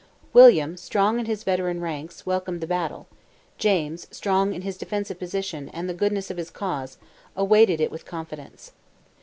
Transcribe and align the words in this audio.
William, 0.33 0.77
strong 0.77 1.19
in 1.19 1.27
his 1.27 1.43
veteran 1.43 1.79
ranks, 1.79 2.25
welcomed 2.25 2.59
the 2.59 2.65
battle; 2.65 3.07
James, 3.59 4.07
strong 4.09 4.51
in 4.51 4.63
his 4.63 4.75
defensive 4.75 5.19
position, 5.19 5.69
and 5.69 5.87
the 5.87 5.93
goodness 5.93 6.31
of 6.31 6.37
his 6.37 6.49
cause, 6.49 6.97
awaited 7.35 7.79
it 7.79 7.91
with 7.91 8.03
confidence. 8.03 8.71